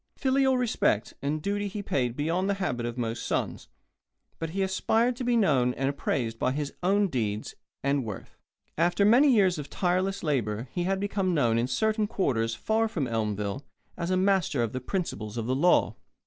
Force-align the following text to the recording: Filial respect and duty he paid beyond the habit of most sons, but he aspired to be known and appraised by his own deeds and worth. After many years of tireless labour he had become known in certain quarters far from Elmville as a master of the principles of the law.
Filial 0.17 0.57
respect 0.57 1.13
and 1.21 1.43
duty 1.43 1.67
he 1.67 1.83
paid 1.83 2.15
beyond 2.15 2.49
the 2.49 2.55
habit 2.55 2.87
of 2.87 2.97
most 2.97 3.23
sons, 3.23 3.67
but 4.39 4.49
he 4.49 4.63
aspired 4.63 5.15
to 5.15 5.23
be 5.23 5.37
known 5.37 5.75
and 5.75 5.89
appraised 5.89 6.39
by 6.39 6.51
his 6.53 6.73
own 6.81 7.07
deeds 7.07 7.53
and 7.83 8.03
worth. 8.03 8.35
After 8.79 9.05
many 9.05 9.31
years 9.31 9.59
of 9.59 9.69
tireless 9.69 10.23
labour 10.23 10.67
he 10.71 10.85
had 10.85 10.99
become 10.99 11.35
known 11.35 11.59
in 11.59 11.67
certain 11.67 12.07
quarters 12.07 12.55
far 12.55 12.87
from 12.87 13.05
Elmville 13.07 13.63
as 13.95 14.09
a 14.09 14.17
master 14.17 14.63
of 14.63 14.73
the 14.73 14.81
principles 14.81 15.37
of 15.37 15.45
the 15.45 15.53
law. 15.53 15.95